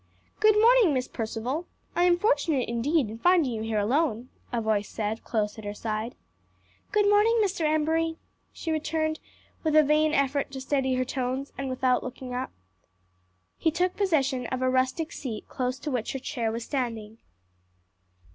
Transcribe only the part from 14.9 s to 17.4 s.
seat close to which her chair was standing.